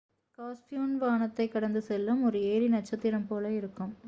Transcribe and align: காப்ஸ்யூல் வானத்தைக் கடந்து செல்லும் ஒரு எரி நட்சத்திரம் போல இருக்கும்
காப்ஸ்யூல் 0.37 0.95
வானத்தைக் 0.97 1.51
கடந்து 1.51 1.81
செல்லும் 1.81 2.23
ஒரு 2.23 2.41
எரி 2.49 2.69
நட்சத்திரம் 2.69 3.27
போல 3.27 3.51
இருக்கும் 3.51 3.93